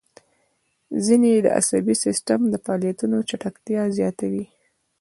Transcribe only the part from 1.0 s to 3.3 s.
ځینې یې د عصبي سیستم د فعالیتونو